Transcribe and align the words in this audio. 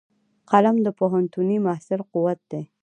قلم 0.49 0.75
د 0.85 0.87
پوهنتوني 0.99 1.57
محصل 1.65 1.99
قوت 2.11 2.39
دی 2.51 2.61